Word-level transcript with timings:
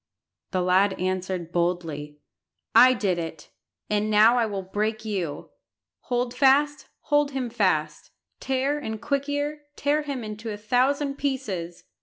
The 0.49 0.63
lad 0.63 0.99
answered 0.99 1.51
boldly 1.51 2.17
"I 2.73 2.95
did 2.95 3.19
it, 3.19 3.51
and 3.87 4.09
now 4.09 4.35
I 4.35 4.47
will 4.47 4.63
break 4.63 5.05
you. 5.05 5.51
Hold 6.05 6.33
fast, 6.33 6.87
hold 7.01 7.33
him 7.33 7.51
fast; 7.51 8.09
Tear 8.39 8.79
and 8.79 8.99
Quick 8.99 9.29
ear, 9.29 9.61
tear 9.75 10.01
him 10.01 10.23
into 10.23 10.49
a 10.49 10.57
thousand 10.57 11.19
pieces!" 11.19 11.83